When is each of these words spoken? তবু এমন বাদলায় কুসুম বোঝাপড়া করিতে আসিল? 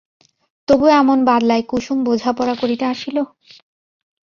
তবু 0.67 0.85
এমন 1.01 1.17
বাদলায় 1.25 1.63
কুসুম 1.69 1.97
বোঝাপড়া 2.07 2.55
করিতে 2.61 2.85
আসিল? 2.93 3.17